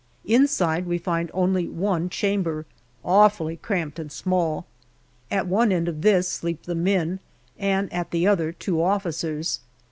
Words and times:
Inside 0.25 0.87
we 0.87 0.97
find 0.97 1.29
only 1.31 1.67
one 1.67 2.09
chamber, 2.09 2.65
awfully 3.05 3.55
cramped 3.55 3.99
and 3.99 4.11
small. 4.11 4.65
At 5.29 5.45
one 5.45 5.71
end 5.71 5.87
of 5.87 6.01
this 6.01 6.27
sleep 6.27 6.63
the 6.63 6.73
men, 6.73 7.19
and 7.59 7.93
at 7.93 8.09
the 8.09 8.25
other 8.25 8.51
two 8.51 8.81
officers. 8.81 9.59